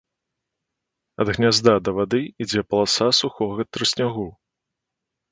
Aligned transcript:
Ад 1.25 1.31
гнязда 1.35 1.75
да 1.89 1.93
вады 1.97 2.21
ідзе 2.45 2.63
паласа 2.71 3.07
сухога 3.19 3.61
трыснягу. 3.77 4.25